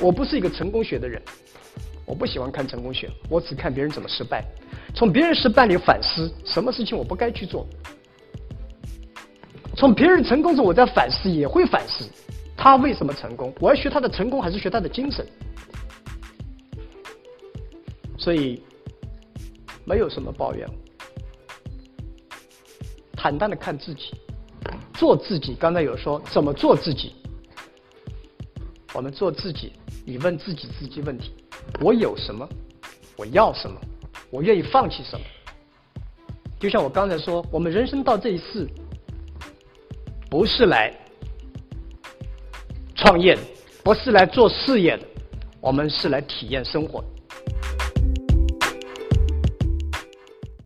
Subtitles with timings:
[0.00, 1.20] 我不是一个成功学的人，
[2.06, 4.42] 我不喜欢看成功学，我只看别人怎么失败，
[4.94, 7.66] 从别人失败里反思什么事情我不该去做，
[9.76, 12.08] 从别人成功中我在反思，也会反思
[12.56, 15.26] 他为什么成功，我要学他的成功还是学他的精神？
[18.18, 18.62] 所以
[19.84, 20.68] 没有什么抱怨，
[23.14, 24.12] 坦荡的看自己，
[24.94, 25.54] 做自己。
[25.58, 27.14] 刚才有说怎么做自己，
[28.94, 29.72] 我们做自己。
[30.10, 31.32] 你问自己自己问题：
[31.80, 32.44] 我有什么？
[33.16, 33.80] 我要什么？
[34.28, 35.24] 我愿意放弃什么？
[36.58, 38.68] 就像我刚才说，我们人生到这一世，
[40.28, 40.92] 不是来
[42.96, 43.42] 创业的，
[43.84, 45.06] 不是来做事业的，
[45.60, 47.06] 我们是来体验生活的。